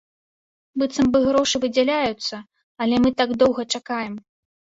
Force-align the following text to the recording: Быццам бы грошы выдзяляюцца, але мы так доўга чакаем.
Быццам 0.81 1.11
бы 1.15 1.21
грошы 1.25 1.57
выдзяляюцца, 1.65 2.35
але 2.87 2.95
мы 3.05 3.13
так 3.21 3.29
доўга 3.45 3.61
чакаем. 3.79 4.13